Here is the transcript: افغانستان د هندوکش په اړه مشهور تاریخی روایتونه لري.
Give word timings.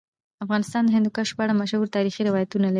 افغانستان 0.43 0.83
د 0.85 0.89
هندوکش 0.95 1.29
په 1.35 1.41
اړه 1.43 1.59
مشهور 1.61 1.87
تاریخی 1.95 2.21
روایتونه 2.29 2.63
لري. 2.65 2.69